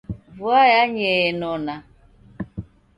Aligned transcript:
Vua 0.37 0.61
yanyee 0.73 1.15
enona. 1.29 1.75